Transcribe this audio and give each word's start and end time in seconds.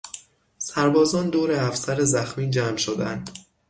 سربازان 0.57 1.29
دور 1.29 1.51
افسر 1.51 2.03
زخمی 2.03 2.49
جمع 2.49 2.77
شدند. 2.77 3.29